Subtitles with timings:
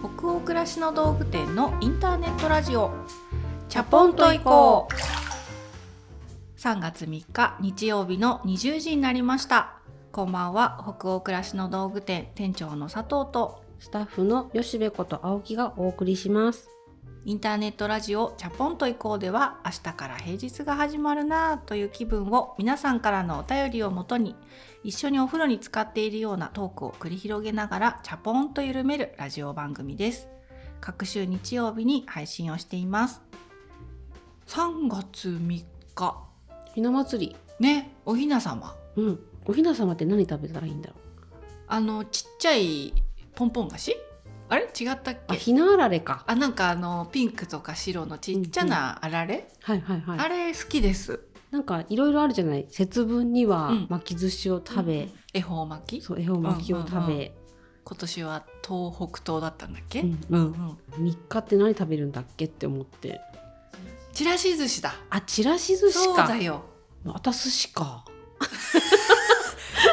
[0.00, 2.92] 北欧暮らしの道具店のインターネットラジオ。
[3.68, 6.60] チャポンと行こう。
[6.60, 9.80] 3月3日日曜日の20時になりました。
[10.12, 10.78] こんばんは。
[10.98, 16.77] 北欧暮らしの道具店店長の佐藤とスタッフの吉部こと青木がお送りします。
[17.24, 24.36] インターネットラジオチャポンと行こうでは明日から平日が始まるなぁという気分を皆さんからのお便りをもとに
[24.84, 30.28] 一緒にお風呂に浸かっているようなトークを繰り広げながらチャポンと緩めるラジオ番組です。
[30.80, 33.20] 各週日曜日に配信をしています。
[34.46, 36.24] 3月3日
[36.74, 37.36] ひな祭り。
[37.58, 38.76] ね、おひな様。
[38.96, 39.20] うん。
[39.44, 40.96] おひな様って何食べたらいいんだろ
[41.66, 42.92] あのちっちゃい
[43.34, 43.96] ポンポン菓子
[44.48, 44.62] あれ？
[44.64, 45.36] 違ったっけ？
[45.36, 46.24] ひなあられか。
[46.26, 50.18] あなんかあのピンクとか白のちっちゃなあられ、はいはいはい。
[50.18, 51.20] あれ好きです。
[51.50, 52.66] なんかいろいろあるじゃない？
[52.70, 53.86] 節分にはうん。
[53.88, 56.02] 巻き寿司を食べ、恵方巻き？
[56.04, 57.30] そう恵方巻きを食べ、うんうん
[57.88, 60.18] 今年は東北東だったんだっけ、うん。
[60.28, 60.42] うん
[60.98, 61.04] うん。
[61.06, 63.18] 3日って何食べるんだっけって思って。
[64.12, 64.92] ちらし寿司だ。
[65.08, 66.28] あ、ちらし寿司そうか。
[66.28, 66.64] だよ。
[67.02, 68.04] また寿司か。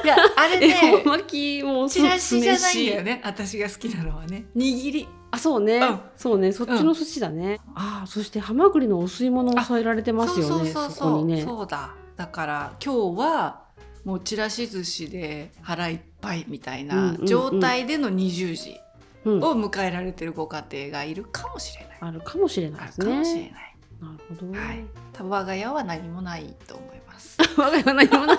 [0.06, 3.16] いやあれ恵ね方巻きもちらしじゃないんだよね。
[3.16, 6.52] ね私が好きなのはね握りあ、そうね、うんそうね。
[6.52, 7.60] そっちの寿司だね。
[7.76, 10.48] ああ、そしてハマグリのお吸い物を添えられてますよね。
[10.48, 11.44] そうそうそうそこにね。
[11.44, 13.66] そうだだから今日は
[14.06, 18.80] もうちらし寿司で腹いっぱいみたいうんなうんうん状態での20時
[19.26, 23.08] うん、を迎えられてるご家庭がいるかもしれない、あるかもしれないですね。
[23.08, 23.52] かもしれない
[24.00, 24.52] なるほど。
[24.52, 24.86] はい
[25.18, 28.38] 我が家は何もないと思います 我が家は何もない。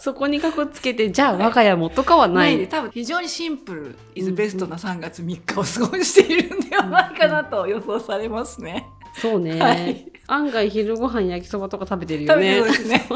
[0.00, 2.34] そこにかこつけて、じゃあ我が家もとかはな。
[2.34, 8.86] ない多分非常にシンプルイズベストな3月3日を過ごしているんではないかなと予想されますね。
[9.14, 12.58] そうね、はい案外昼ご飯焼きそばとか食べてるよね。
[12.58, 13.08] そうですね。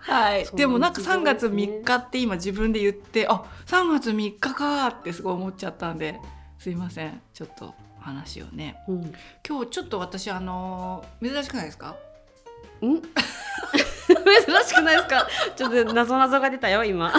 [0.00, 6.18] はい、 でもなんか3月ですね3日って今自分で言ってあ3月3日かってすごい思っちゃったんで
[6.58, 9.12] すいませんちょっと話をねうん。
[9.46, 11.96] 今日ちょっと私あのー珍しくないですか？
[12.86, 13.02] ん？
[13.02, 15.26] 珍しくないですか？
[15.56, 17.12] ちょっと謎々が出たよ、今。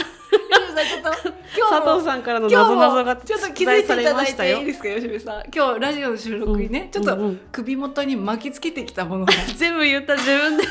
[1.70, 5.44] 佐藤さんからの謎々がもちょっと気づいていただいていいですか吉部さん。
[5.54, 10.64] 今日ラジオの収録にね、ちょっとうんうん首元に巻きつけてきたものが全部言った自分で。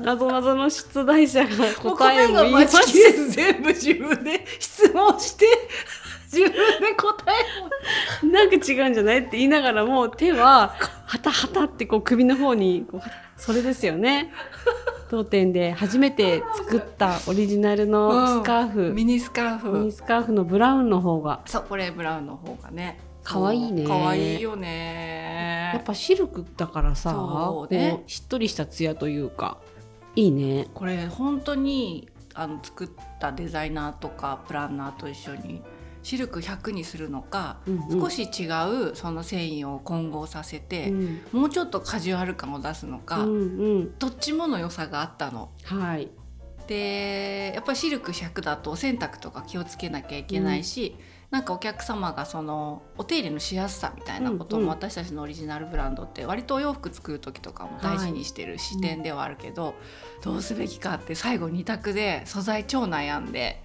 [0.00, 5.46] 謎々の出題者が答答ええを言いまし全部自分で質問して
[6.32, 7.24] 自分で答
[8.22, 8.26] えを。
[8.26, 9.18] なんか違うんじゃない？
[9.18, 13.00] って言いながらも手ははたはたってこう首の方にこう
[13.40, 14.30] それですよね。
[15.08, 19.72] 当店で初めて作ったオリジナルのスカーフ、ミニスカーフ。
[19.72, 21.40] ミニスカーフのブラウンの方が。
[21.46, 23.00] そうこれブラウンの方がね。
[23.24, 23.84] 可愛いね。
[23.86, 25.72] 可愛いよね。
[25.74, 27.12] やっぱシルクだからさ
[27.70, 28.04] ね。
[28.06, 29.58] しっとりしたツヤというか。
[30.14, 30.68] いいね。
[30.74, 35.62] これ本当にあの作ったデザイナーとかプランナーと一緒に
[36.02, 38.00] シルク100にするのか、うんうん。
[38.00, 38.46] 少し違
[38.90, 41.20] うその繊維を混合させて、うん。
[41.32, 43.36] もうちょっとカジュアル感を出すのか、うんう
[43.80, 43.98] ん。
[43.98, 45.50] どっちもの良さがあったの。
[45.64, 46.08] はい。
[46.66, 50.96] でやっぱりシルク100だとお洗濯とか気をつけなきゃいけないし、
[51.30, 54.66] なんかお客様がそのお手入れのしやすさみたいなことうんうん。
[54.66, 59.74] も私たちのオリジナルブランドって割とお洋服作る時とかも大事にしてる視点ではあるけど、
[60.22, 63.62] どうすべきかって最後2択で素材超悩んで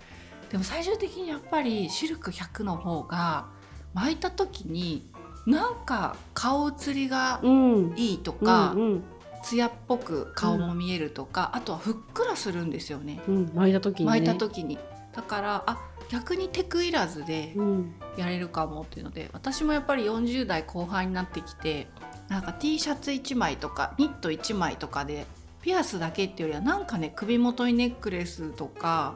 [0.51, 3.47] でも最終的にやっぱりシルク100の方が
[3.93, 5.09] 巻いた時に
[5.45, 7.93] なんか顔写りがうん。
[7.95, 9.03] いいとか、うん
[9.43, 13.21] 艶っぽく顔も見えるとか、あとはふっくらするんですよね。
[13.27, 14.79] うん、うん、巻いた時に、ね、巻いた時に。
[15.13, 15.77] だからあ
[16.09, 17.95] 逆にテクいらずでうん。
[18.17, 21.87] やれるかもっていうので私もやっぱり40代後半になってきて
[22.27, 25.25] なんか T シャツ1枚とかニット1枚とかで
[25.61, 29.15] ピアスだけっていうよりはなんかね首元にネックレスとか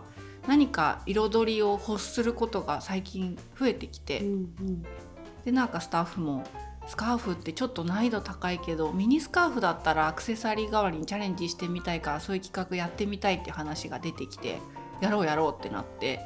[0.50, 4.84] 何か彩りを欲することが最近増えてきて、うんうん。
[5.46, 6.44] でなんかスタッフも
[6.88, 14.60] スカーフってちょっと難易度高いけどミニスカーフだったらアクセサリー代わりにチャレンジしてみたいからそういう企画やってみたいって話が出てきて
[15.02, 16.20] やろうやろうってなって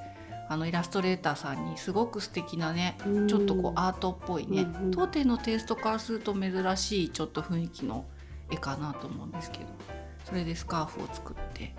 [0.48, 3.28] あのイラストレーターさんにすごく素敵なねうん。
[3.28, 4.92] ちょっとこうアートっぽいね、うんうん。
[4.92, 8.06] 当店のテイストからすると珍しいちょっと雰囲気の
[8.50, 9.66] 絵かなと思うんですけど
[10.24, 11.76] それでスカーフを作って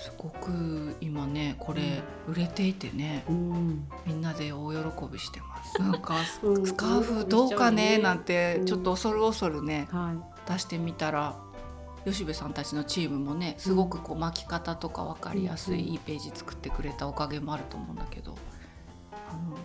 [0.00, 3.86] すごく今ねこれ売れていてねうん。
[4.06, 4.78] みんなで大喜
[5.12, 5.76] びしてます。
[5.82, 6.40] なんかス
[6.74, 8.02] カーフどうかねうん。
[8.02, 8.66] なんてうん。
[8.66, 10.50] ちょっと恐る恐るねはい。
[10.50, 11.36] 出してみたら
[12.06, 15.88] 吉部さんたちのチームもねすごくこう巻き方とか分かりやすいうん。
[15.90, 18.36] いいページ作ってくれたおかげもあると思うんだけど
[19.30, 19.56] あの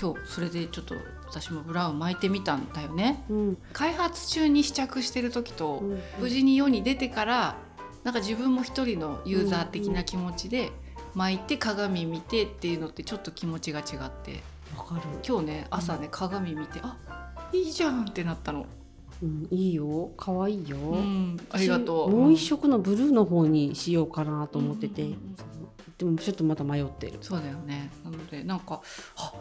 [0.00, 0.94] 今日それでちょっと
[1.26, 3.24] 私もブラウン巻いてみたんだよね。
[3.28, 3.58] うん。
[3.72, 6.00] 開発中に試着してる時とうん。
[6.20, 7.56] 無事に世に出てから
[8.04, 10.72] なんか自分も一人のユーザー的な気持ちで
[11.14, 14.42] 巻いて鏡見てっていうのってちょっと気持ちが違って。
[14.76, 16.96] わかる、今日ね朝ね鏡見てあ
[17.52, 18.64] いいじゃんってなったの、
[19.22, 20.10] うん、いいよ。
[20.16, 22.08] 可愛いよ、うん、ありがとう。
[22.08, 25.26] 私もう一色のブルーの方にしようかなと思ってて、うんうんうん。
[25.98, 27.18] でもちょっとまた迷ってる。
[27.20, 27.90] そうだよね。
[28.02, 28.80] なのでなんか
[29.16, 29.32] あ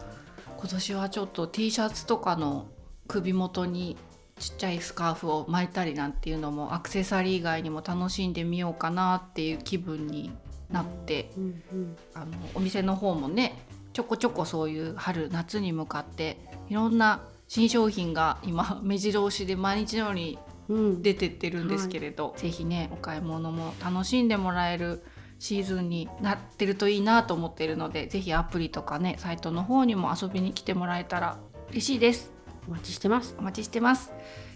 [0.58, 2.68] 今年はちょっと T シャツとかの
[3.08, 3.96] 首元に
[4.42, 10.32] ちっちゃいスカーフを巻いたりなんていうのもアクセサリー以外にも楽しんでみようかなっていう気分に
[10.72, 11.98] なってうんうん。
[12.16, 16.38] あのお店の方もねちょこちょこそういう春夏に向かって
[16.70, 20.40] いろんな新商品が今 目白押しで毎日のように
[20.70, 21.02] うん。
[21.04, 25.04] 出てってるんですけれど、ぜひねお買い物も楽しんでもらえる
[25.38, 31.40] シーズンになってるといいなと思っているのでぜひアプリとかねサイトの方にも遊びに来てもらえたら
[31.72, 32.31] 嬉しいです
[32.68, 33.36] お待ちしてます。
[33.40, 34.12] お待ちしてます。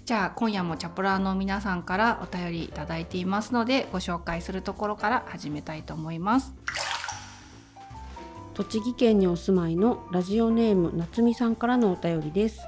[0.06, 6.54] じゃあ今夜もチャプラーの皆さんからお便りいただいていますのでご紹介するところから始めたいと思います。
[8.54, 12.62] 栃木県にお住まいのラジオネーム夏美さんからのお便りです。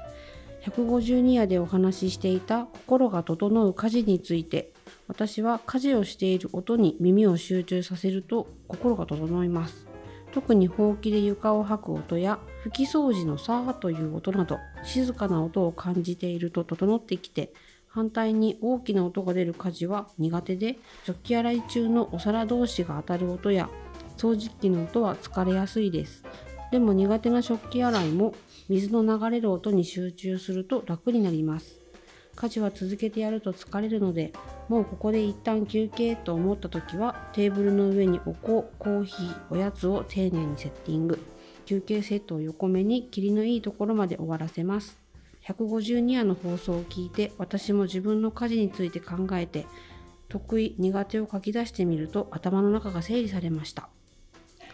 [0.66, 4.72] 152夜でお話ししていた心が整う家事について。
[5.08, 9.87] 私は家事をしている音に耳を集中させると心が整います
[10.32, 17.52] 特にほうきで床を掃く音や拭き掃除のさーという音など静かな音を感じていると整ってきて
[17.88, 23.68] 反対に大きな音が出る家事は苦手で食器洗い中のお皿同士が当たる音や
[24.16, 26.24] 掃除機の音は疲れやすいです。
[26.70, 28.34] でも苦手な食器洗いも
[28.68, 31.77] 水の流れる音に集中すると楽になります。
[32.38, 34.32] 家事は続けてやると疲れるので
[34.68, 41.18] もうここで一旦休憩と思った時はテーブルの上にお香コーヒーおやつを丁寧にセッティング。
[41.66, 44.98] 休憩セットを横目に霧のいいところまで終わらせます。
[45.46, 49.66] 152夜の放送を聞いて私も自分の家事について考えて
[50.28, 53.88] 得意苦手を書き出してみると頭の中が整理されました。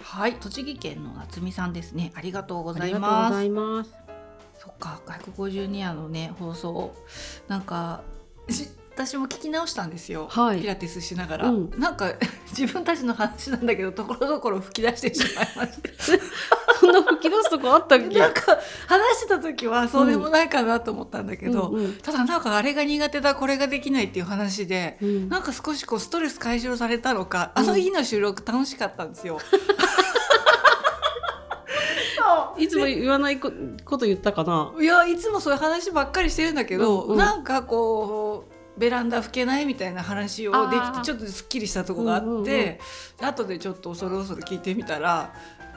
[0.03, 2.13] はい栃木県の夏美さんですね。
[2.15, 4.04] ありがとうございます
[4.65, 6.95] そっか152夜のね放送
[7.49, 8.03] なんか
[8.49, 10.61] し私も聞き直したんですよ、はい。
[10.61, 11.71] ピラティスしながら、うん。
[11.81, 12.13] なんか
[12.57, 15.91] 自分たちの話なんだけどところどころ吹き出してしまいまして。
[16.79, 18.07] そんな吹き出すとこあったっけ？
[18.17, 18.57] なんか
[18.87, 21.95] 話してた時はそうでもないかなと思ったんだけど、うんうん。
[21.97, 25.29] ただなんかあれが苦手だこれができないっていう話で、うん。
[25.29, 29.41] なんか少しこうストレス解消されたのか、あの日の収録楽しかったんですよ。
[32.57, 33.53] そういつも言わないこ
[33.85, 34.73] こと言ったかな？
[34.81, 37.19] いやいつもそういう話ばっかりしてるんだけど、うんうん。
[37.19, 43.25] なんかこうベランダ拭けないみたいな話をできてちょっとすっきりしたとこがあって、うんうんうん。
[43.27, 45.33] 後でちょっと恐る恐る聞いてみたら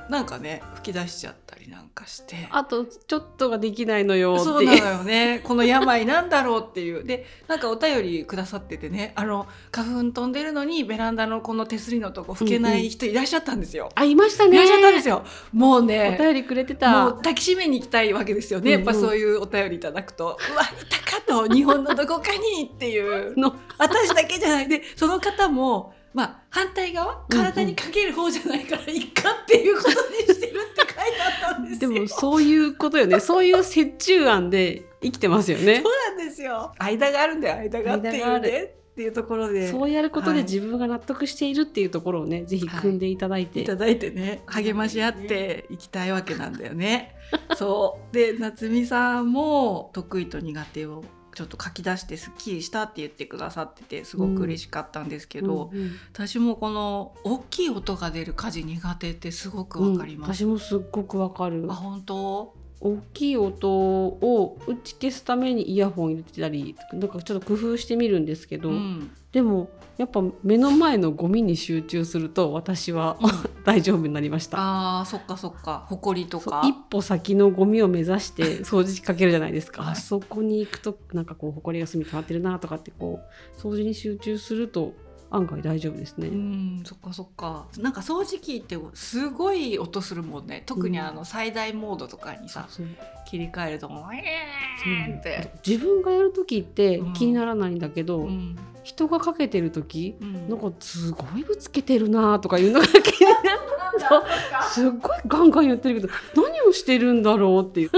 [0.10, 2.48] なんかね吹き出しちゃったりなんかして。
[2.52, 4.80] あとちょっとができないのよそうなって。
[4.80, 5.42] いうのよね。
[5.44, 7.04] この病なんだろうっていう。
[7.04, 9.14] でなんかお便りくださっててね。
[9.16, 13.90] あの花粉飛んでるのにベランダのこの手すりのとこ拭けない人いらっしゃったんですよ。
[13.96, 15.24] あいましたいねらっしゃったんですよ。
[15.52, 18.86] もうおね便りくれてもたう抱きしめに行きたいわけですよね、うんうん。
[18.86, 23.38] やっぱそういうお便りいただくと「うわいたか」と「日本のどこかに」っていう。
[23.40, 23.56] の。
[23.78, 24.68] 私だけじゃない。
[24.68, 27.26] でその方も、まあ、反対側？
[27.30, 32.02] 体にかける方じゃないからいっかっていうことにしてるって書いてあったんですでよ。
[32.02, 33.20] もそういうことよね。
[33.20, 35.76] そういう折衷案で生きてますよね。
[35.76, 36.74] そうなんですよ。
[36.80, 39.70] 間があるんだよ間がっていうねっていうところで。
[39.70, 40.38] そうやることはい。
[40.38, 47.14] で自分が納得しているっていうところをね、ぜひ組んでいただいて、いただいてね励まし合っていきたいわけなんだよね。
[47.56, 48.16] そう。
[48.16, 51.04] で夏美さんも得意と苦手を
[51.38, 55.92] ちょっと書き出してすっきりしたって言ってくださっててすごく嬉しかったんですけど、うんうん。
[56.12, 60.44] 私もこの大きい音が出る家事苦手ってすごくわかります。
[60.44, 60.50] うん。
[60.50, 61.68] 私もすっごくわかる。
[61.70, 62.56] あ本当？
[62.80, 69.12] 大きい音を打ち消すためにイヤホン入れてたりなんかちょっと工夫してみるんですけど、うん。
[69.32, 73.18] でもやっぱ目の前のゴミに集中すると私は
[73.66, 74.58] 大丈夫になりました。
[74.60, 75.86] あーそっかそっか。
[75.90, 76.62] 埃とか。
[76.64, 79.92] そう一歩先のゴミを目指して 掃除機かけるじゃないですか、はい。
[79.94, 83.20] あそこに行くとなんかこう埃が隅に溜まってるなとかってこ
[83.58, 84.94] う掃除に集中すると
[85.30, 86.28] 案外大丈夫ですね。
[86.28, 87.66] うんそっかそっか。
[87.78, 90.64] なんか掃除機ってすごい音するもんね。
[90.66, 92.88] 特にあの最大モードとかにさ、そう
[93.26, 97.14] 切り替えると「えーん!」って、自分がやる時ってうん。
[97.14, 98.56] 気にならないんだけど、うん。
[98.84, 100.50] 人がかけてる時うん。
[100.50, 103.60] なんかすごいぶつけてるなとかいうのが気になる。
[104.72, 107.92] すっごいガンガン言ってるけど何をしてるんだろうっていう。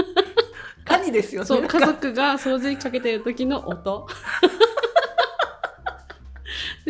[0.84, 1.46] カニですよね。
[1.46, 4.08] そう家族が掃除機かけてる時の音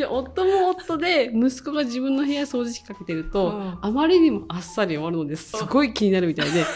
[0.01, 3.79] で夫も夫で息子が自分の部屋掃除機かけてると、うん。
[3.83, 6.73] あまりにもあっさり終わるのですごい気になるみたいで本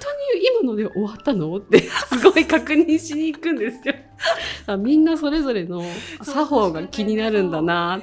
[0.00, 1.54] 当に今ので終わったの？
[1.56, 3.94] って すごい確認しに行くんですよ。
[4.66, 5.82] あみんなそれぞれの
[6.22, 8.00] 作法が気になるんだな。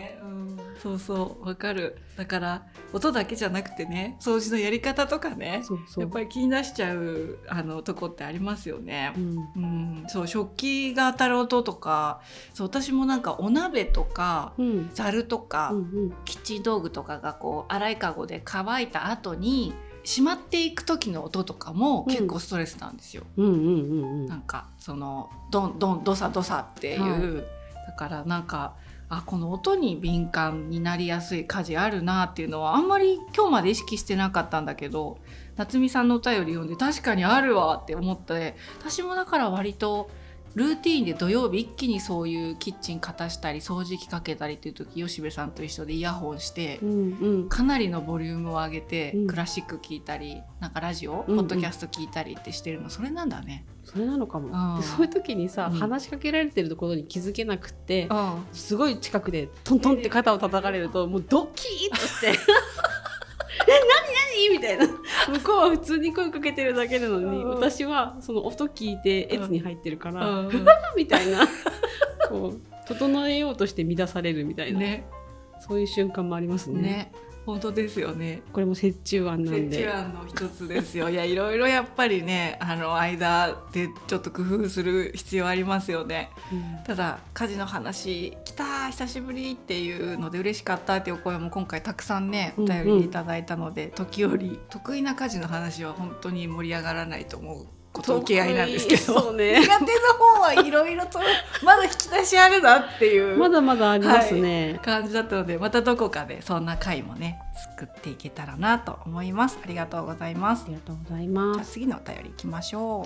[0.82, 5.64] そうそうわかるだから音だけじゃなくてね掃除のやり方とかね
[5.98, 9.12] やっぱり気に出しちゃうあのとこってありますよね。
[9.18, 9.20] う。
[9.20, 9.38] ん。
[9.56, 12.22] うん、そう食器が当たる音とか
[12.54, 14.92] そう私もなんかお鍋とかうん。
[14.94, 16.14] ざるとか、うんうん。
[16.24, 19.74] キッチン道具とかがこう洗いかごで乾いた後に
[20.04, 23.24] しまっていく時の音とかも結構ストレスなんですよ。
[23.36, 23.58] うんうんう
[24.26, 27.44] んなんかそのドンドンドサドサっていう、は
[27.88, 28.76] だからなんか
[29.14, 35.18] あこの音に敏感になりやすい家事あるなっていうのはあんまり今日まで意識してなかったんだけど
[35.58, 40.10] 夏美さんのお便り読んで確かにあるわって思って私もだから割と
[40.56, 47.50] ルーティーンで土曜日一気にそういうキッチン片したり掃除機かけたりっていう時吉部さんと一緒でイヤホンしてうんうん。
[47.50, 49.28] かなりのボリュームを上げて、うん。
[49.28, 53.66] クラシック聞いたりなんかラジオ、うんうんポッドキャスト聞いたりってしてるのそれなんだね。
[53.92, 54.82] それなのかも、うん。
[54.82, 55.78] でそういう時にさ、うん。
[55.78, 58.46] 話しかけられてるところに気づけなくって、うん。
[58.54, 62.34] すごい近くでトントンって肩を叩かれるともうドキーッとして「え
[64.48, 64.88] 何何?」みたいな。
[64.88, 67.50] 向こうは普通に声かけてるだけなのに、うん。
[67.50, 70.66] 私はその音聞いてエツに入ってるから、うん。
[70.96, 71.46] みたいな
[72.30, 75.06] こう整えようとして乱されるみたいな、ね。
[75.60, 76.82] そういう瞬間もありますね。
[76.82, 77.12] ね
[77.46, 78.42] 本当ですよね。
[78.54, 79.78] これも折衷案なんで。
[79.78, 81.10] 折衷案の一つですよ。
[81.10, 86.30] いやいろいろやっぱりねあの間でちょっと工夫する必要ありますよね。
[86.52, 99.34] うんただ家事の話来た久しぶりっていうので嬉しかったっていうお声も今回たくさんねお便りいただいたので、時折得意な家事の話は本当に盛り上がらないと思うこと受け合いなんですけど。
[99.34, 101.20] ね苦手の方はいろいろと
[101.64, 104.80] まだ引き出しあるなっていうまだまだありますね。
[104.84, 107.40] 感じだったのでまたどこかでそんな回もね
[107.78, 111.74] 作っていけたらなと思いますありがとうございますありがとうございます。
[111.74, 113.04] 次のお便りいきましょ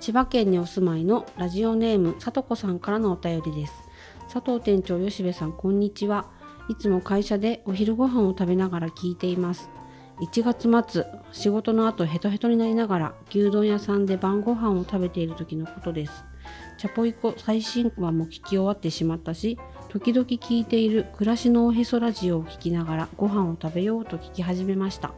[0.00, 3.72] 千葉県にお住まいのラジオネームさとこさんからのお便りです。
[4.32, 6.26] 佐藤店長吉部さんこんにちは。
[6.68, 9.68] いつも会社でお昼ご飯を食べながら聞いています。
[10.22, 16.12] 1月末仕事の後ヘトヘトになりながら牛丼屋さんで晩ご飯を食べている時のことです。
[16.78, 25.12] チャポイコ最新話も聞き終わってしまったし時々聞いている暮らしのおへそラジオを聞きながらご飯を食べようと聞き始めました。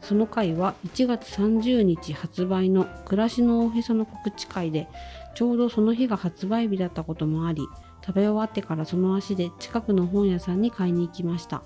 [0.00, 4.88] その回は1月30日発売の暮らしのおへその告知会で
[5.34, 7.62] ちょうどその日が発売日だったこともあり
[8.04, 11.62] 食べ終わってからその足で近くの本屋さんに買いに行きました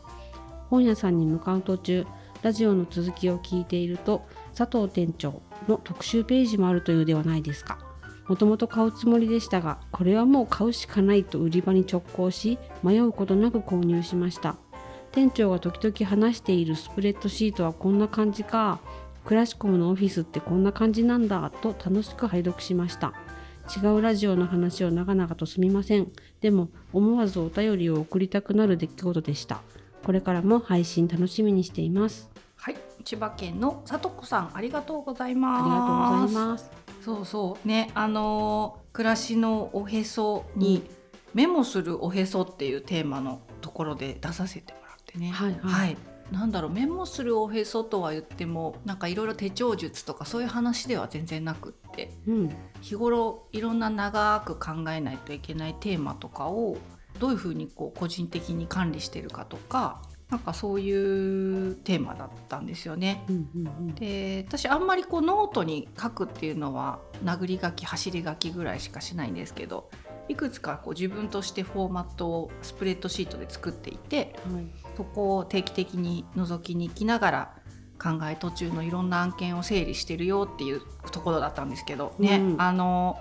[0.71, 2.07] 本屋さんに向かう途中
[2.43, 7.79] ラジオの続きを聞いていると佐藤店長の特集ページもあるというではないですか。
[8.29, 14.57] もともと買うつもりでしたがこれはもう買うしかないと売り場に直行し迷うことなく購入しました。
[15.13, 18.79] 店長が時々話しているスプレッドシートはこんな感じか。
[19.25, 23.13] クラシコムのオフィスってこんな感じなんだと楽しく拝読しました。
[23.77, 26.11] 違うラジオの話を長々とすみません。
[26.41, 29.61] でも思わずお便りを送りたくなる出来事でした。
[30.05, 32.30] これからも配信楽しみにしています。
[32.61, 32.77] はい。
[33.05, 35.65] 千葉県のさとこさんありがとうございあます。
[35.65, 36.71] りがとうございます。
[37.03, 37.69] そうそう。
[37.69, 40.83] ねあのー暮らしのおへそに
[41.33, 45.31] メモするおへそっていうテーマのところで出させてもらってね。
[45.31, 45.59] はい。
[45.63, 45.97] はい。
[46.33, 52.57] なんだろうメモするおへそとは言ってもなんかいろいろ手帳術とかそういう話では全然なくってうん。
[52.83, 56.77] 日頃いろんな長く考えないといけないテーマとかを
[57.21, 63.25] どういうふうにこう個人的に管理してるかとかなんかそういうテーマだったんですよね。
[63.97, 69.91] で私あんまりこうノートに書くっていうのは殴り書き走り書きぐらいしかしないんですけど
[70.29, 74.67] いくつかこう自分としてフォーマットをスプレッドシートで作っていてはい。
[74.97, 77.55] そこを定期的に覗きに行きながら
[77.99, 82.61] 考え途中のいろんな案件を整理してるよっていうところだったんですけどね、うん。
[82.61, 83.17] あの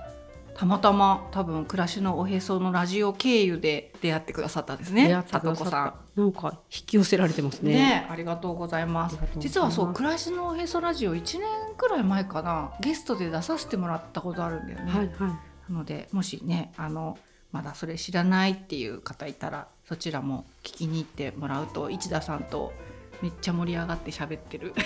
[0.60, 6.20] たまたま多分暮らしのおへそのラジオ経由で出会ってくださったんですねさとこさん。
[6.20, 7.72] なんか引き寄せられてますね。
[7.76, 9.18] ねありがとうございます。
[9.38, 11.48] 実はそう暮らしのおへそラジオ1年
[11.78, 15.72] くらい前かなゲストで出させてもらったことあるんだよね、はいはい。
[15.72, 17.18] なのでもしねあの
[17.54, 22.74] まだそれ知らないっていう方いたらそちらも聞きに行ってもらうと市田さんと
[23.22, 24.74] めっちゃ盛り上がって喋ってる。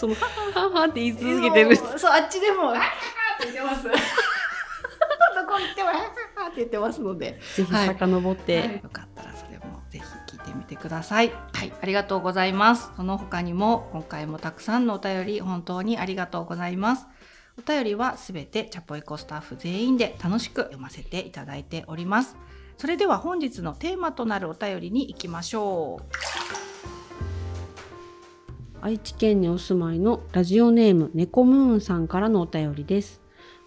[0.00, 1.76] そのはははって言い続けてる。
[1.76, 2.84] そうあっちでも「ははは」
[3.34, 3.90] って言ってますど
[5.46, 10.04] こ行っても「ははは」って言ってますのでぜひ遡って、はいよかったらそれもぜひ
[10.36, 11.32] 聞いてみてください。
[11.52, 12.90] はい、ありがとうございます。
[12.96, 17.06] その他にも今回もたくさんのお便り本当にありがとうございます。
[17.58, 22.36] お便りはすべてチャポイコスタッフ全員で楽しく読ませていただいております。
[22.76, 26.04] それでは本日のテーマとなるお便りに行きましょう。
[28.84, 33.22] 愛知県にお住まいのラジオネーム猫ムーンさんからのお便りです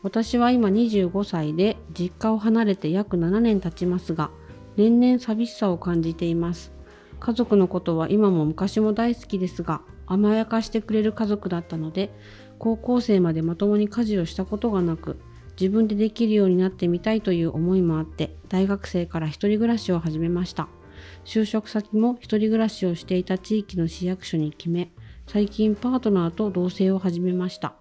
[0.07, 4.31] 私は今25歳で実家を離れて約7年経ちますが
[4.77, 6.71] 年々寂しさを感じています。
[7.19, 12.09] 家族のことは今も昔も大好きですが甘やかしてくれる家族だったので
[12.57, 15.19] 高校生までまともに家事をしたことがなく
[15.59, 20.69] 自分でできるようになってみたいという思いもあって大学生から一人暮らしを始めました。
[21.25, 24.89] 就職先も一人暮らしをしていた地域の市役所に決め
[25.27, 27.75] 最近パートナーと同棲を始めました。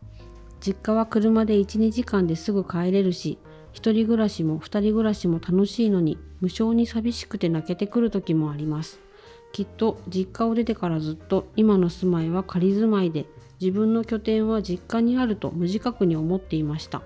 [0.60, 3.38] 実家は車で12時間ですぐ帰れるし
[3.72, 9.00] 一人暮らしも二人暮らしも楽しいのに無性に寂しくて泣けてくる時もあります。
[9.52, 13.26] きっと実家を出てからずっと今の住まいは仮住まいで
[13.60, 17.02] 自分の拠点は実家にあると無自覚に思っていました。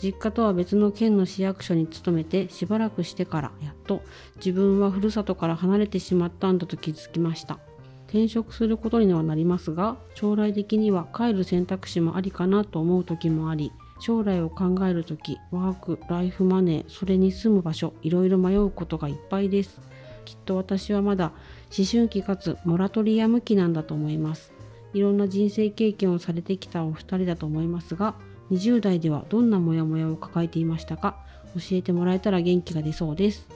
[0.00, 4.02] 実家とは別の県の市役所に勤めてしばらくしてからやっと
[4.36, 7.58] 自分はふるさとから離れてしまったんだと気づきました。
[8.08, 19.80] 転職することにはなりますが将来的には帰る選択肢もありかなと思う時もあり将来を考える時ワークライフマネーそれに住む場所いろいろ迷うことがいっぱいです。
[20.24, 21.32] きっと私はまだ
[21.76, 24.52] 思春期かつモラトリアム期なんだと思います。
[24.94, 28.14] いろんな人生経験をされてきたお二人だと思いますが
[28.50, 31.16] 20代ではどんなモヤモヤを抱えていましたか？
[31.54, 33.48] 教えてもらえたら元気が出そうです。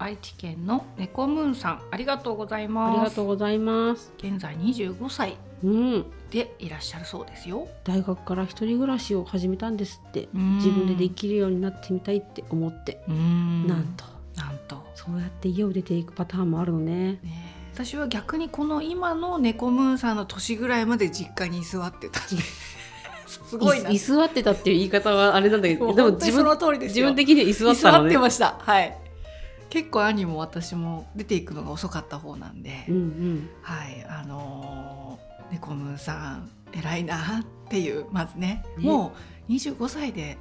[0.00, 2.96] 愛知県の猫ムーンさんありがとうございます。
[2.96, 4.10] ありがとうございます。
[4.16, 6.06] 現在25歳うん。
[6.30, 7.68] でいらっしゃるそうですよ。
[7.84, 10.30] 大学から一人暮らしを始めたんですって。
[10.34, 10.56] うん。
[10.56, 13.02] 自分でできるようになってみたいって思って。
[13.10, 13.66] ん。
[13.66, 14.06] なんと。
[14.36, 14.82] なんと。
[14.94, 17.12] そうやって家を出ていくパターンもあるのね。
[17.12, 17.74] ねえ。
[17.74, 22.20] 私は逆にこの今の猫ムーンさんの年ぐらいまで実家に居座ってた。
[22.20, 22.42] んで
[23.28, 23.90] すごいな。
[23.90, 28.56] 居座ってたっていう言い方はあれなんだけどでも自分の通りです自よ分的には居座ってました。
[28.60, 29.09] はい
[29.70, 33.50] 結構兄も私も出ていくのが遅かった方なんで、うんうん。
[33.62, 39.12] はいあのー、猫ムーンさん偉いなっていうまずねねも
[39.48, 40.38] う25歳で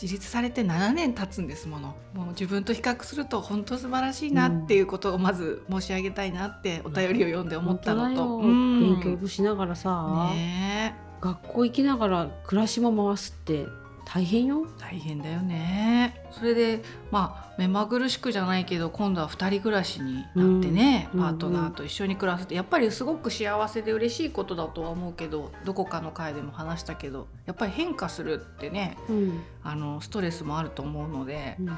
[0.00, 1.94] 自立されて7年経つんですもの。
[2.14, 8.80] もう自分と比較すると本当素晴らしいなっていうことをまず申し上げたいなってお便りを読んで思ったのと、うん。
[8.80, 11.12] 勉強もしながらさ、ねえ。
[11.20, 13.66] 学校行きながら暮らしも回すって
[14.04, 14.66] 大変よ。
[14.78, 16.22] 大変だよね。
[16.30, 29.42] それでまあ目まぐるしくじゃないけど今度は2人暮らしになってね、うんパートナーと一緒に暮らすってやっぱりすごく幸せで嬉しいことだとは思うけどどこかの回でも話したけどやっぱり変化するってねうん。
[29.64, 31.76] あのストレスもあると思うのでう、んうん。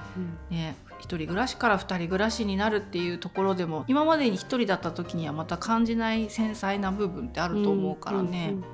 [0.50, 8.50] ね、一人暮らしから二人暮らしになるっていうところでも今までに一人だった時にはまた感じない繊細な部分ってあると思うからね。
[8.52, 8.64] うんうん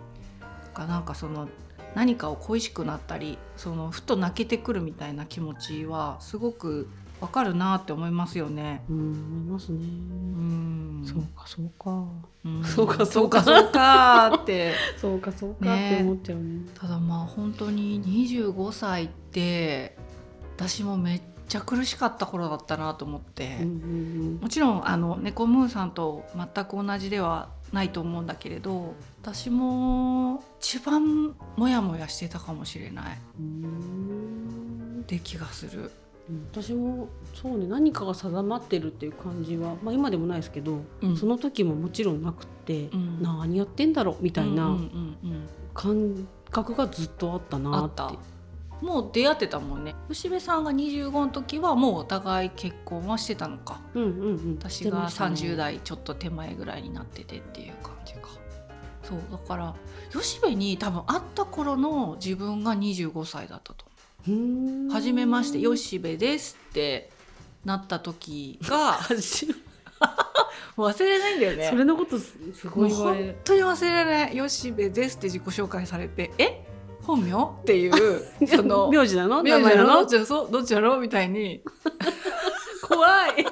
[0.74, 1.48] がなんかその
[1.94, 6.88] 何かを恋しくなったりそのふと泣けてくるみたいな気持ちはすごく
[7.20, 8.82] わかるなって思いますよね。
[8.88, 12.04] うん思いますね、うん、そうかそうか。
[12.44, 12.64] うん。
[12.64, 13.42] そうかそうか。
[13.42, 14.72] そうかって。
[14.96, 16.66] そうかそうかねって思っちゃうね。
[16.74, 19.98] ただまあ本当に25歳って
[20.56, 23.66] 私もめっちゃ苦しかった頃だったなと思って、
[24.40, 33.18] もちろんあの猫ムーンさんと全く同じではないと思うんだけれど私も一番モヤモヤしてたかもしれない。
[33.38, 35.00] うん。
[35.02, 35.82] って気がする。
[35.82, 35.90] うん
[36.52, 37.66] 私もそうね。
[37.66, 41.16] 何かが定まってるっていう感じは、まあ、今でもないですけど、うん。
[41.16, 43.22] その時ももちろんなくって、うん。
[43.22, 44.76] 何やってんだろうみたいな
[45.74, 47.82] 感覚がずっとあったうん、なっ。
[47.82, 48.39] あってた
[48.80, 49.94] もう出会ってたもんね。
[50.08, 53.80] 吉部さんが25の時はもうお互い結婚はしてたのか。
[53.94, 55.36] うんうんうん、私がしてましたね。
[55.36, 58.28] 30代ちょっと手前ぐらいになっててっていう感じか。
[59.02, 59.74] そうだから
[60.12, 63.84] 吉部に多分会った頃の自分が25歳だったと
[64.28, 64.30] う。
[64.30, 64.88] ーん。
[64.88, 67.10] はじめまして吉部ですって
[67.64, 68.98] なった時が
[70.76, 71.68] 忘れないんだよね。
[71.68, 73.36] それのことすすごい言われる。
[73.44, 74.48] 当に忘れられない。
[74.48, 76.66] 吉部ですって自己紹介されてえ？
[77.02, 77.42] 本名？
[77.42, 77.92] っていう
[78.46, 79.42] その名字なの？
[79.42, 79.88] 名前なの？
[79.88, 80.00] なの？
[80.00, 80.96] どっちだそうどっちだろ？
[80.98, 81.62] うみたいに。
[82.88, 83.44] 怖い。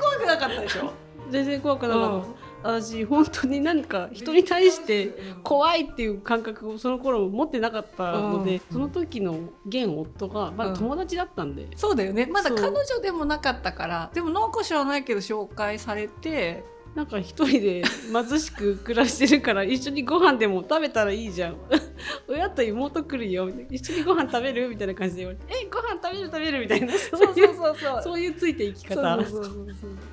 [0.00, 0.92] 怖くなかったでしょ？
[1.30, 2.22] 全然怖くなかっ
[2.62, 8.60] た、私本当に何か人に対して怖いっていう感覚をその頃持ってなかったので、うん。
[8.72, 12.26] その時の現夫がまだ友達だったんで、そうだよね。
[12.26, 21.56] まだ彼女でもなかったからでもなんか知らないけど紹介されてなんか一人で貧しく暮らしてるから一緒にご飯でも食べたらいいじゃん。
[22.26, 23.46] 親と妹来るよ。
[23.46, 24.68] みたいな一緒にご飯食べる？
[24.68, 25.44] みたいな感じで言われて。
[25.64, 26.92] えご飯食べる食べるみたいな。
[26.98, 28.02] そうそうそうそう。
[28.02, 29.64] そういうついていきそう方そうそうそう。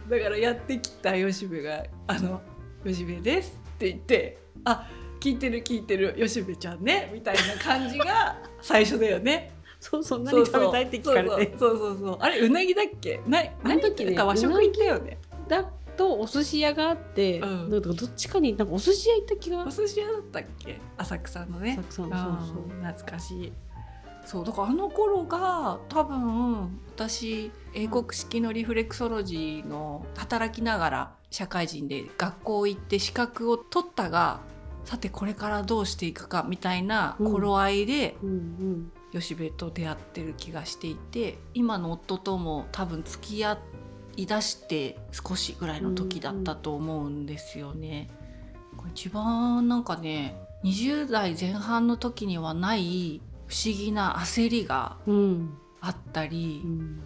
[0.10, 2.42] だからやってきた吉部が「あの
[2.86, 4.88] 吉部です」って言って「あ
[5.20, 6.16] 聞いてる聞いてる。
[6.20, 9.54] 吉部ちゃんね」みたいな感じが最初だよね。
[9.80, 11.56] そうそう何食べたいって聞かれて。
[11.58, 13.20] そうそうそうそうあれうなぎだっけ？
[13.28, 15.18] な何あの時ねなんか和食行ったよね。
[15.48, 17.70] だとお寿司屋があって、うん。
[17.70, 19.64] なんかどっちかになんかお寿司屋行った気が。
[19.64, 20.80] お寿司屋だったっけ？
[20.98, 21.76] 浅草のね。
[21.76, 22.58] たくさんそうあそう。
[22.82, 23.54] ー懐かしい。
[24.26, 34.40] そうだからあの頃が多分私英国式のリフレクソロジーの働きながら社会人で学校行って資格を取ったが
[34.84, 38.92] さてこれからどうしていくかみたいな頃合いで、うんうん。
[39.12, 43.54] 吉部と出会ってる気がしていて今の夫とも多分付き合
[44.18, 48.10] いだして少しぐらいの時だったと思うんですよね。
[48.78, 57.02] これ一番なんかね20代前半の時にはない不思議な焦りがうんあったり、うん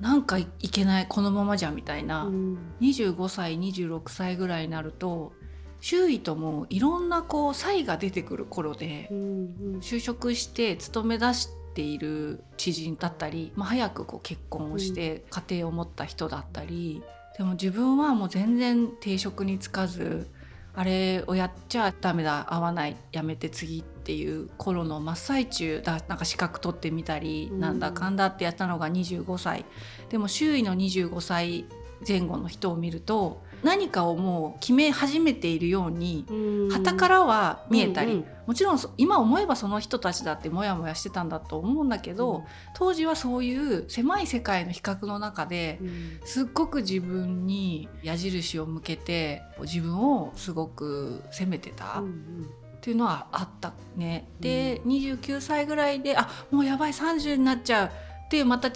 [0.00, 5.32] なんかいけないこのままじゃみたいな、うん25歳26歳ぐらいになると
[5.80, 9.14] 周囲ともいろんなこう差異が出てくる頃でう。
[9.14, 17.02] ん就職して勤め出している知人だったり、まあ、早くこう結婚をして家庭を持った人だったり、
[17.36, 20.28] でも自分はもう全然定職に就かず
[20.76, 27.60] あれをやっちゃダメだ合わないやめて次っていう頃の真っ最中だなんか資格取ってみたり、うん。
[27.60, 29.64] なんだかんだってやったのが25歳。
[30.10, 31.64] でも周囲の25歳
[32.06, 36.34] 前後の人を見ると何かをもう決め始めているようにう
[36.66, 36.68] ん。
[36.68, 38.26] 傍からは見えたり、うんうん。
[38.46, 42.44] もちろんそ今思えばその人たちだってモヤモヤしてたんだと思うんだけど、うん。
[42.74, 46.20] 当時はそういう狭い世界の比較の中でうん。
[46.24, 52.50] すっごく自分に矢印を向けて自分をすごく責めてたっうん。
[52.80, 54.28] ていうのはあったね。
[54.40, 57.90] で29歳ぐらいであもうやばい30になっちゃうっ
[58.28, 58.72] ていうまた違う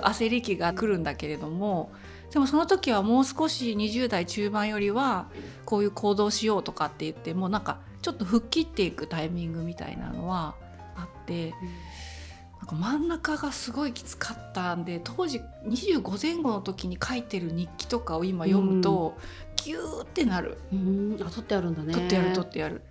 [0.00, 1.90] 焦り気が来るんだけれども
[2.32, 5.26] でもその時はもう少し20代中盤よりは
[5.64, 10.54] こういう行動しようとかって言ってもうなんかちょっと吹っ切っていくタイミングみたいなのは
[10.96, 11.54] あって
[12.58, 19.16] なんか真ん中がすごいきつかったんで当時25前後の時に書いてる日記とかを今読むと、
[19.56, 20.58] ギューってなる。
[20.72, 21.18] うん。
[21.20, 21.92] あ取ってあるんだね。
[21.92, 22.82] 取ってやる取ってやる。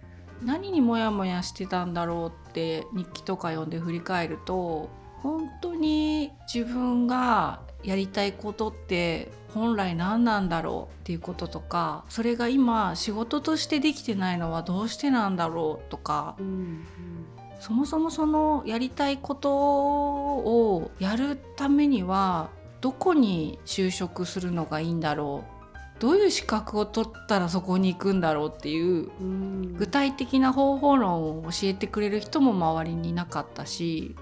[0.44, 4.90] 何にモヤモヤしてたんだろうって日記とか読んで振り返ると
[5.22, 16.86] 本当に自分がやりたいことって本来何なんだろうっていうこととかそれが今仕事としてできてないのはどうしてなんだろうとかうん
[17.60, 22.50] そもそもそのやりたいことをやるためには
[22.82, 29.74] どこに就職するのがいいんだろうどういう資格を取ったらそこに行くんだろうっていううん。
[29.78, 34.16] 具体的な方法論を教えてくれる人も周りにいなかったし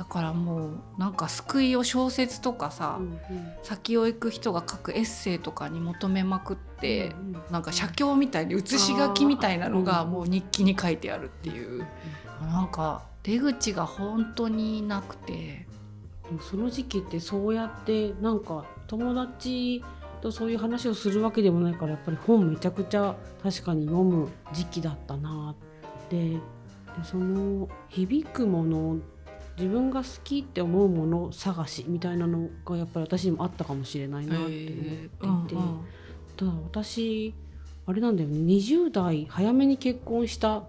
[0.00, 3.20] だからもうなんか救いを小説とかさ、うん
[3.62, 11.86] 先を行く人が書くエッセイとかに求めまくって、うんなんか写経みたいに写し書きみたいなのがもう日記に書いてあるっていう、
[12.40, 15.68] なんか出口が本当になくて。
[16.48, 19.82] その時期ってそうやってなんか友達
[20.20, 26.30] とそういう話をするわけでもないからやっぱり本めちゃくちゃ確かに読む時期だったなって。
[26.30, 26.40] で
[27.04, 28.98] その響くもの
[29.60, 34.74] 自分が好きって思うもの探しみたいなのがやっぱり私にもあったかもしれないなって思っていて、
[35.20, 35.80] うんうん。
[36.36, 37.34] ただ私
[37.86, 38.38] あれなんだよね。
[38.38, 40.62] 20代早めに結婚した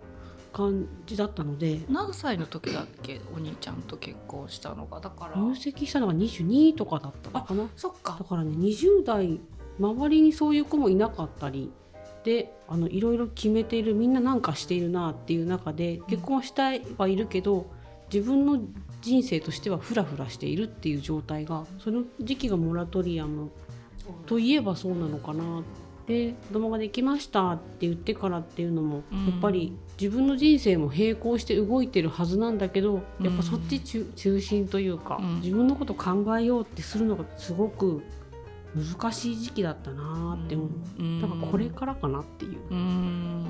[0.51, 1.79] 感じだったので。
[1.89, 3.21] 何歳の時だっけ？
[3.33, 4.99] お兄ちゃんと結婚したのが。
[4.99, 5.39] だから。
[5.39, 7.69] 入籍したのが22とかだったのかな。
[7.77, 8.17] そっか。
[8.19, 9.39] だからね20代
[9.79, 11.71] 周りにそういう子もいなかったり
[12.23, 17.71] であのいろいろ決めているみんななんかしているなっていう中で結婚したいはいるけど
[18.13, 18.59] 自分の
[19.01, 23.49] 人生としてはフラフラしているっていう状態がその時期がモラトリアム
[24.25, 25.63] といえばそうなのかな
[26.07, 29.27] で子供ができましたって言ってからっていうのも、うん。
[29.27, 35.35] やっぱり自分の人生も並行して動いてるはずなんだけどやっぱそっち中,、中心というか、うん。
[35.41, 38.01] 自分のこと考えようってするのがすごく
[38.75, 40.69] 難しい時期だったなって思う、
[40.99, 41.21] うん。
[41.21, 42.59] だからこれからかなっていう。
[42.71, 43.45] うん。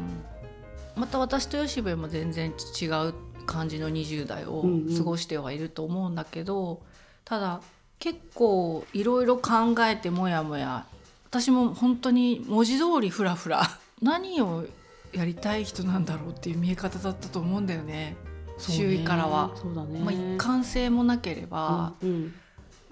[0.95, 3.13] また私と吉部も全然違う
[3.45, 4.97] 感じの20代をうんうん。
[4.97, 6.81] 過ごしてはいると思うんだけど、
[7.25, 7.61] ただ
[7.99, 10.85] 結構いろいろ考えてもやもや
[11.29, 13.61] 私も本当に文字通りフラフラ
[14.01, 14.65] 何を
[15.13, 17.93] やりたい人なんだろうっていう見え方だったと思うんだよね。
[17.93, 18.15] ね。
[18.57, 19.51] 周囲からは。
[19.89, 22.33] ね、まあ、一貫性もなければ、うんうん。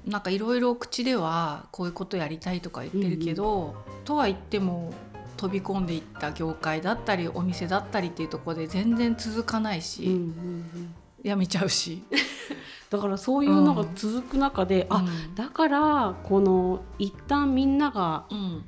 [0.05, 4.93] なんかいろいろ口ではこういうことやりたいとか言ってるけど、とは言っても
[5.39, 10.95] 飛び込んでいった業界だったりお店だったりっていうところで全然続かないし、うんうんうん。
[11.23, 12.03] やめちゃうし。
[12.89, 18.65] だからそういうのが続く中で、あだからこの一旦みんながうん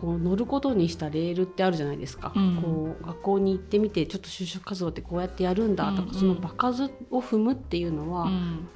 [0.00, 2.56] こう乗ることにしたレールってあるじゃないですか、うん。
[2.62, 6.08] こう学校に行ってみてちょっと就職活動ってこうやってやるんだとか、うん。
[6.08, 8.68] うんその場数を踏むっていうのは、うん。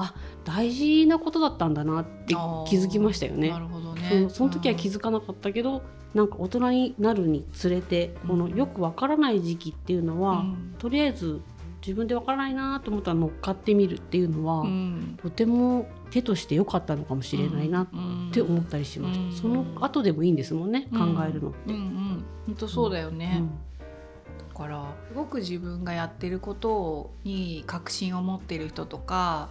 [0.44, 2.34] 大事なことだったんだなって
[2.66, 3.50] 気づきましたよね。
[3.50, 3.58] な。
[3.58, 5.82] るほどそねのその時は気づかなかったけど、
[6.14, 8.54] なんか大人になるにつれてこのうん。
[8.56, 10.74] よくわからない時期っていうのは、うん。
[10.78, 11.40] とりあえず
[11.80, 15.18] 自分でわからないなと思ったら乗っかってみるっていうのは、うん。
[15.22, 17.88] とても手として良かったのかもしれないなっ
[18.32, 19.32] て思ったりしました、うん。
[19.32, 21.16] その後でもいいんですもんね、うん。
[21.16, 21.54] 考えるの。
[21.66, 22.24] うんうん。
[22.46, 23.50] 本当そうだよね、うん。
[24.48, 29.48] だからすごく自分がやってることに確信を持ってる人とか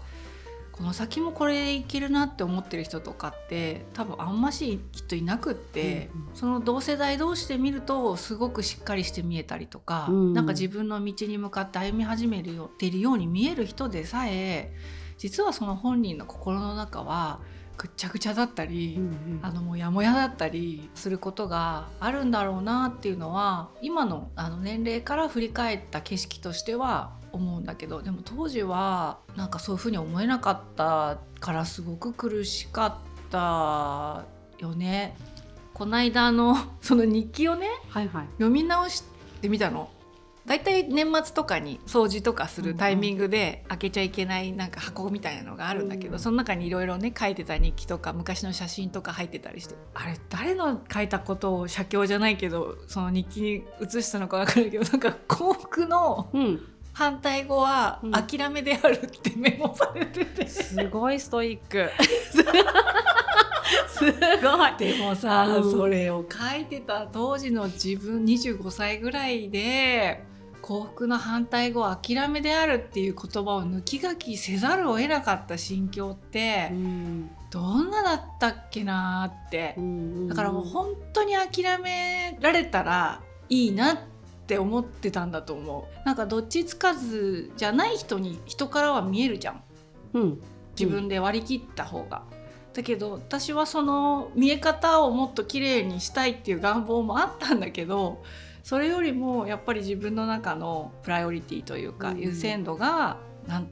[0.72, 6.36] この先もこれでいけるなって思ってる人とかって多分あんましきっといなくって、うんうん。
[6.36, 10.34] その同世代同士で見るとすごくしっかりして見えたりとか、うん。
[10.34, 14.74] なんか自分の道に向かって歩み始めるよっているように見える人でさえ
[15.22, 17.42] 実はその本人の心の中は
[17.78, 18.96] ぐっちゃぐちゃだったり。
[18.98, 32.96] うんうんあのモヤモヤだったりすることがあるんだろうなっていうのは今のあの年齢から振り返った景色としては思うんだけどでも当時はなんかそういうふうに思えなかったからすごく苦しかっ
[33.32, 34.26] た
[34.60, 35.16] よね。
[35.74, 39.04] この間あのその日記をねはいはい読み直し
[39.42, 39.90] てみたの。
[40.46, 56.62] だいたい年末とかに掃除とかするタイミングで開けちゃいけないなんか箱みたいなのがあるんだけど、うんその中にいろいろね書いてた日記とか昔の写真とか入ってたりしてあれ誰の書いたことを写経じゃないけどその日記に写したのか分かるけどなんか幸福のうん、
[56.94, 58.12] 反対語はうん。
[58.12, 61.90] 諦めであるってメモされてて、すごいストイック。
[63.88, 64.78] すごい。
[64.78, 65.72] でもさ、うん。
[65.72, 70.24] それを書いてた当時の自分25歳ぐらいで
[70.72, 79.76] 幸福の反対語諦めであるっていう言葉を抜き書きせざるを得なかった心境ってうんどんなだったっけなーって。
[79.78, 80.28] うん。
[80.30, 83.98] だからもう本当に諦められたらいいなっ
[84.48, 86.06] て思ってたんだと思う。
[86.06, 89.64] なんかどっちつかずじゃない人に人からは見えるじゃん。
[90.14, 90.42] うん。
[90.80, 92.24] 自分で割り切った方が。
[92.74, 98.24] だけど私はその見え方をもっと綺麗にしたいっていう願望もあったんだけど
[98.64, 103.72] それよりもやっぱり自分の中のプライオリティというかうん優先度が何て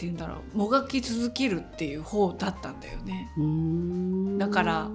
[0.00, 3.30] 言うんだろうもがき続けるっていう方だったんだよね。
[3.36, 4.38] うん。
[4.38, 4.88] だから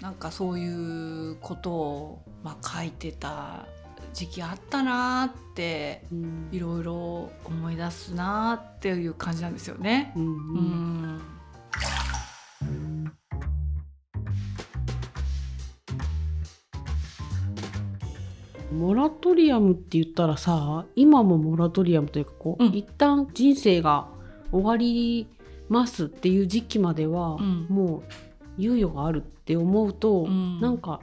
[0.00, 3.66] なんかそういうことを、まあ、書いてた
[4.14, 6.48] 時期あったなーってうん。
[6.52, 10.12] いろいろ思い出すなーっていう感じなんですよね。
[10.16, 11.20] うんううん
[18.72, 22.72] モラトリアムって言ったらさ今もモラトリアムというかこう、うん。
[22.74, 24.08] 一旦人生が
[24.50, 25.26] 終わり
[25.68, 27.66] ますっていう時期までは、うん。
[27.68, 28.02] も
[28.58, 30.60] う猶予があるって思うと、うん。
[30.60, 31.00] なんか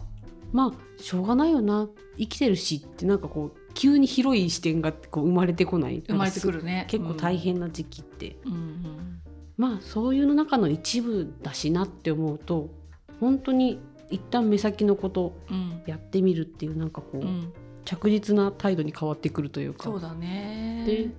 [0.51, 1.87] まあしょうがないよな。
[2.17, 6.03] 生きてるしってなんかこう急に広い視点がこう生まれてこない。
[6.07, 6.85] 生まれてくるるね。
[6.89, 8.53] 結構大変な時期って、うん。
[8.53, 9.21] うん。
[9.57, 12.69] まあそういうの中の一部だしなって思うと
[13.19, 15.81] 本当に一旦目先のことうん。
[15.85, 17.27] やってみるっていうなんかこう、うん。
[17.27, 17.53] うん
[17.85, 19.83] 着実な態度に変わってくるというか。
[19.83, 20.85] そうだね。
[20.87, 21.09] で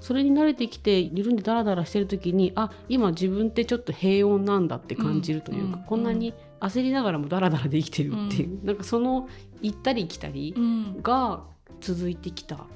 [0.00, 9.28] それに慣れてきて緩んでダラダラしてる時にあ今自分ってちょっと平穏なんだって感じるというか、うんこんなに焦りながらもダラダラで生きてるっていう、なんかその
[9.60, 11.02] 行ったり来たりうん。
[11.02, 11.44] が
[11.80, 12.66] 続いてきた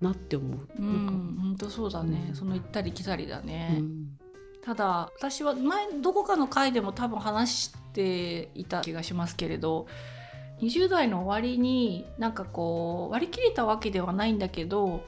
[0.00, 0.68] なって思う。
[0.78, 1.12] うなんか。
[1.12, 2.34] ん、本当そうだね、うん。
[2.34, 4.18] その行ったり来たりだうね、ん
[4.64, 9.86] ただ私は前どこかの回でも多分話していた気がしますけれど
[10.60, 15.00] 20代の終わりになんかこう割り切れたわけではないんだけどやっ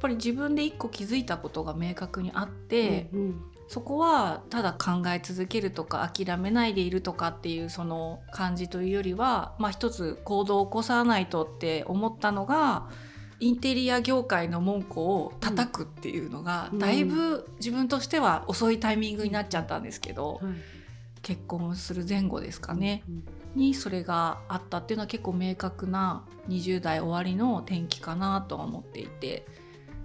[0.00, 3.42] ぱり自分で一個気づいたことが明確にあって、うん。
[3.68, 12.90] そこはただ考え続けるとか諦めないでいるとかっていうその感じというよりは、まあ、一つ行動を起こさないとって思ったのが
[13.42, 16.78] インテリア業界の門戸を叩くっていうのが、うん。
[16.78, 20.52] だいぶ自分としては遅いタイミングになっちゃったんですけど、はい。
[21.22, 23.24] 結婚する前後ですかね、うん
[23.54, 29.44] にそれがあったっていうのは結構明確な20代終わりの転機かなとは思っていて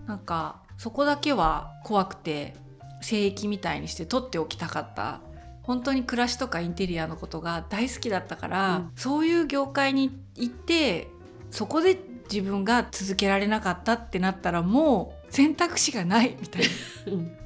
[0.06, 2.56] なんかそこだけは怖くて
[3.02, 5.21] 聖域みたいにして取っておきたかった。
[5.62, 8.91] 本当に暮らしとかインテリアのことが大好きだったから、うん。
[8.95, 11.08] そういう業界に行って
[11.52, 11.97] そこで
[12.31, 16.67] 自分が続けられなかったってなったらもう選択肢がないみたいな。
[17.13, 17.37] うん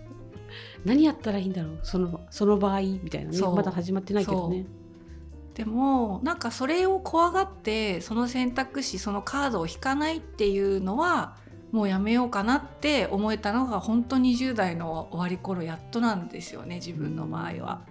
[0.83, 4.65] 何やったらいいんだろうそのその場合みたいなねまだ始まってないけどね。
[5.53, 11.35] でもなんかそれを怖がってその選択肢そのカードを引かないっていうのは
[11.71, 17.81] もうやめようかなって思えたのが本当20代の終わり頃やっとなんですよね自分の場合は。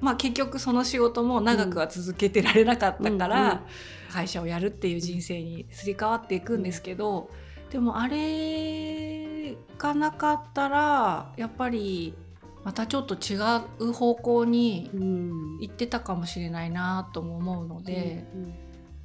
[0.00, 3.60] まあ結局その仕事も長くは続けてられなかったから、うんうん
[4.08, 7.28] 会社をやるっていう人生にすり替わっていくんですけど、
[7.70, 12.14] でもあれがなかったらやっぱり
[12.64, 13.36] またちょっと違
[13.78, 15.58] う方向にうん。
[15.60, 18.54] 行ってたかもしれないなとも思うので、うん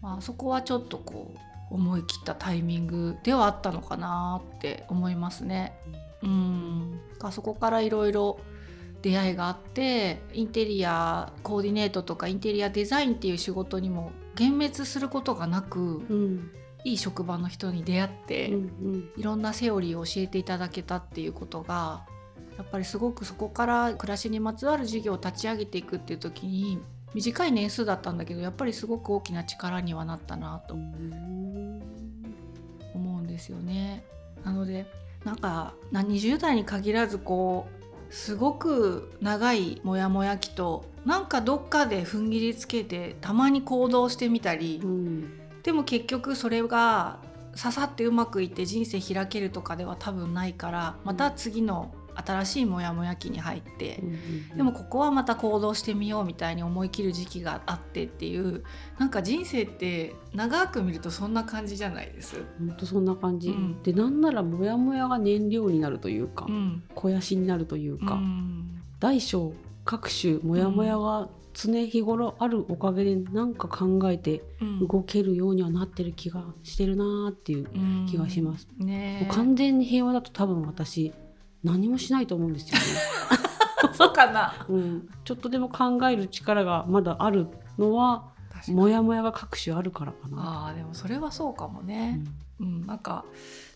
[0.02, 5.74] まあ、そこはちょっとこう思い切ったタイミングではあったのかなって思いますね。
[6.24, 7.00] うん。
[7.32, 8.40] そこからいろいろ
[9.02, 16.52] 出会いがあってインテリアコーディネートとかインテリアデザインっていう仕事にも幻滅することがなく、うん、
[16.84, 18.58] いい職場の人に出会って、うんう
[18.98, 22.06] ん、いろんなセオリーを教えていただけたっていうことが
[22.58, 26.80] やっぱりすごくそこから暮らしにまつわる事業を立ち上げていくっていう時に
[27.14, 30.84] 短い年数だったんだけどやっぱりすごく大きな力にはなったなと思
[32.94, 34.04] うんですよね。
[34.44, 34.86] なので
[35.26, 37.81] なんか20代に限らずこう
[38.12, 47.20] すごく長いモヤモヤ期となんかどっかで踏ん切りつけてたまに行動してみたり、うん、でも結局それが
[47.60, 51.94] 刺さってうまくいって人生開けるとかでは多分ないからまた次の
[52.26, 54.18] 新しいモヤモヤ期に入って、うんうんう
[54.54, 58.64] ん、でもここはまた行動してみようみたいに思い切る時期があってっていう
[58.98, 62.44] なんか人生って長く見るとそんな感じじゃないです。
[62.60, 69.54] 本当そんな感じ、うん、でなんならモヤモヤが燃料になるというか、うん、肥やしになるというか、うん、大小
[69.86, 74.42] 各種モヤモヤが常日頃あるおかげでなんか考えて
[74.88, 77.68] 動けるようにはなってる気がしてるなーっていう
[78.08, 81.14] 気がします、ね、完全に平和だと多分私
[81.64, 82.86] 何もしないと思うんですよね。
[83.94, 87.48] そうかな、うん、ちょっとでも考える力がまだある
[87.78, 88.32] のは
[88.68, 90.68] モヤモヤが各種あるからかな。
[90.68, 92.24] あでもそれはそうかもね。
[92.60, 93.26] うん、うん、なんか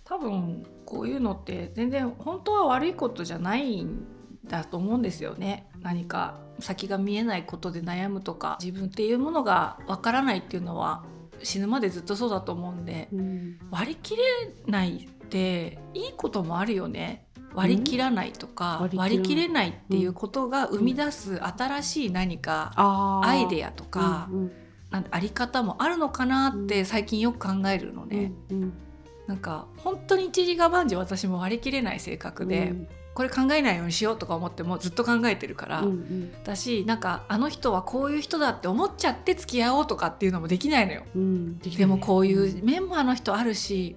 [0.04, 4.06] 多分こういうのって全然本当は悪いことじゃないん
[4.48, 5.68] だと思うんですよね。
[5.82, 11.04] 何か先が見えないことで悩むとか自分っていうものがわからないっていうのは
[11.44, 14.24] 死ぬまでずっとそうだと思うんで、うん、割り切れ
[14.68, 17.25] ないっていいこともあるよね
[17.56, 24.30] 割り切らないとか、割り切れないっていうことが生み出す新しい何かアイデアとか、
[24.92, 28.32] なんあり方もあるのかなって最近よく考えるのね。
[29.28, 32.74] なんか本当に一時が万事私も割り切れない性格で、
[33.16, 41.04] これ考えないようにしようとか思ってもずっと考えてるから、うんうん、だしなんかあの人はこういう人だって思っちゃって付き合おうとかっていうのもできないのよ。
[41.16, 43.96] うん、ででもこういう面もあの人あるし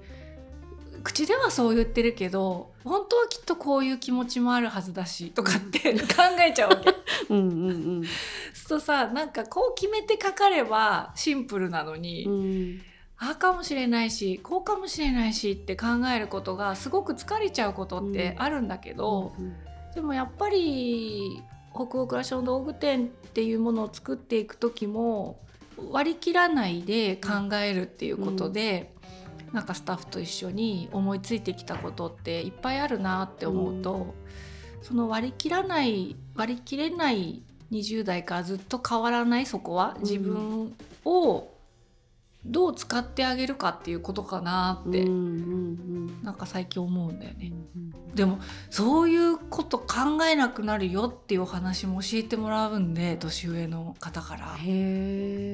[1.09, 6.07] 口ではそう言ってるけど本当はきっとこういう気持ちもあるはずだしとかって 考
[6.47, 6.95] えちゃうわけ。
[7.31, 8.05] うんうんうん、
[8.53, 12.81] そうさなんかこう決めてかかればシンプルなのに、うん、
[13.17, 19.55] ああかもしれないしこうかもしれないしって考えることがすごく疲れちゃうことってあるんだけど、うんうん、
[19.95, 21.43] でもやっぱり
[21.75, 25.39] 北欧暮らしの道具店っていうものを作っていく時も
[25.91, 28.93] 割り切らないで考えるっていうことで。
[29.53, 34.13] なんかスタッフと一緒に思いついてきたことっていっぱいあるなって思うと、うん、
[34.83, 41.49] その割り切らない割り切れない20代からずっと変わらないそこは自分を
[42.45, 47.53] どう使ってあげるかっていうことかなって、なんか最近思うんだよね、
[48.15, 48.39] でも
[48.71, 54.57] そういうこと考えなくなるよっていうお話も教えてもらうんで年上の方から。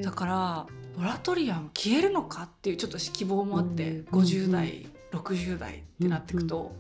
[0.02, 6.72] だからモラトリアム消えるのかっていうちょっと希望もあって、うん、50代、うん、60代ってなっていくと、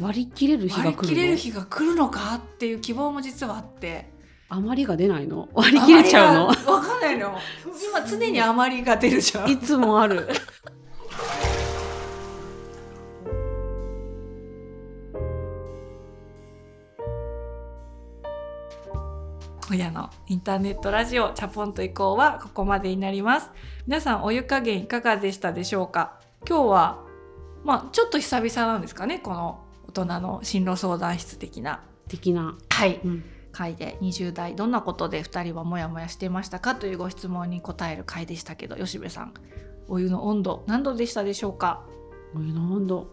[0.00, 4.18] うん、割り切れる日が来る割り切れる日が来るのかっていう希望も実はあって。
[4.52, 5.48] 余りが出ないの？
[5.52, 6.46] 割り切れちゃうの？
[6.48, 7.38] わかんないの。
[7.88, 9.48] 今常に余りが出るじゃん。
[9.48, 10.26] いつもある
[19.70, 23.52] 今夜のインターネットラジオチャポンと以降はここまでになります。
[23.86, 26.18] 皆さんお湯加減いかがでしたでしょうか？
[26.44, 27.04] 今日は
[27.62, 31.84] まあちょっと久々なんですかねこの大人の進路相談室的な。
[32.08, 32.58] 的な。
[32.68, 33.24] はい、うん。
[33.52, 33.96] 回で。
[34.00, 39.34] 20代どんなことで2人はモヤモヤしてましたかというご質問に答える回でしたけど吉部さん
[39.86, 41.86] お湯の温度何度でしたでしょうか？
[42.34, 43.06] お湯の温度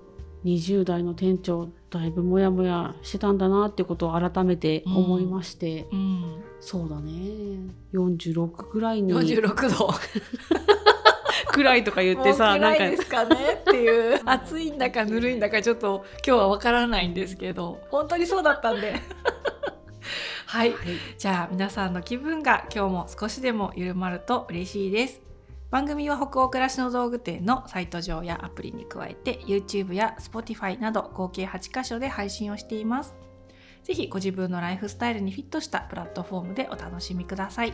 [0.45, 5.99] 20代の店長だいぶモヤモヤしてたんだなってことを改めて思いまして、うん。
[5.99, 7.11] うん、そうだね。
[7.93, 9.13] 46くらいに。
[9.13, 9.93] 46度。
[11.51, 14.21] くらいとか言ってさなんかですかねっていう。
[14.25, 17.79] 暑いんだかぬるいんだかちょっと今日はわからないんですけど。
[17.89, 18.93] 本当にそうだったんで。
[20.47, 20.79] はい、はい、
[21.17, 25.26] じゃあ皆さんの気分が今日も少しでも緩まると嬉しいです
[25.69, 33.15] 番組は北欧暮らしの道具店のサイト上やアプリに加えて YouTube や Spotify など合計8箇所で配信をしています。
[33.83, 37.73] ぜひご自分のライフスタイルにフィットしたプラットフォームでお楽しみください。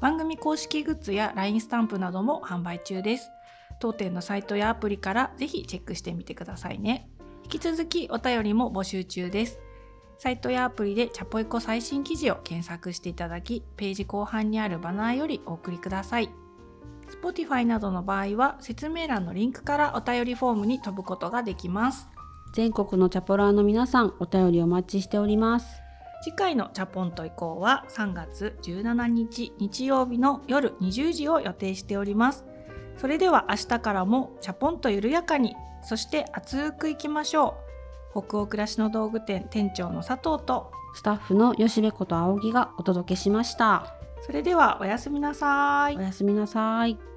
[0.00, 3.30] 番組公式グッズや LINE スタンプなども販売中です。
[3.80, 7.08] 当店のサイトやアプリからぜひチェックしてみてくださいね。
[7.44, 9.58] 引き続きお便りも募集中です。
[10.18, 16.30] サイトやアプリでチャポイコ最新記事を検索していただき、ページ後半にあるバナーよりお送りください。
[17.10, 22.08] Spotify などの場合は説明欄のリンクからお便りフォームに飛ぶことができます。
[22.52, 25.80] 全国のチャポラーの皆さんお便りお待ちしております。
[26.22, 32.44] 次回のチャポンと以降は3月17日日曜日の夜20時を予定しております。
[32.96, 37.70] それでは明日からもチャポンと緩やかにそして熱くいきましょう。
[38.10, 45.96] 北欧暮らしの道具店店長の佐藤とスタッフの吉部こと青木がお届けしましたそれではおやすみなさい。
[45.96, 47.09] おやすみなさい。